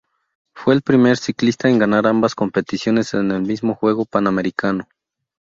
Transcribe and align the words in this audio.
Fue 0.55 0.73
el 0.73 0.81
primer 0.81 1.15
ciclista 1.17 1.69
en 1.69 1.77
ganar 1.77 2.07
ambas 2.07 2.33
competiciones 2.33 3.13
en 3.13 3.29
el 3.29 3.43
mismo 3.43 3.75
Juego 3.75 4.05
Panamericano. 4.05 4.87